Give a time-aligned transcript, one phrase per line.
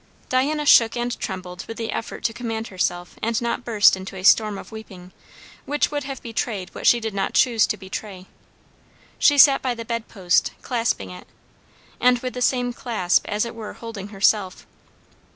[0.29, 4.23] '"Diana shook and trembled with the effort to command herself and not burst into a
[4.23, 5.11] storm of weeping,
[5.67, 8.25] which would have betrayed what she did not choose to betray.
[9.19, 11.27] She sat by the bedpost, clasping it,
[11.99, 14.65] and with the same clasp as it were holding herself.